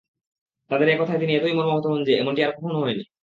তাদের 0.71 0.87
এ 0.89 0.95
কথায় 0.99 1.19
তিনি 1.19 1.31
এতই 1.35 1.53
মর্মাহত 1.53 1.85
হন 1.87 2.01
যে, 2.03 2.13
এমনটি 2.17 2.41
আর 2.43 2.51
কখনও 2.51 2.79
হননি। 2.81 3.03